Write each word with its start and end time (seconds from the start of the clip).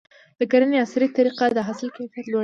د 0.39 0.41
کرنې 0.51 0.77
عصري 0.85 1.07
طریقې 1.17 1.47
د 1.57 1.59
حاصل 1.67 1.87
کیفیت 1.97 2.25
لوړوي. 2.27 2.39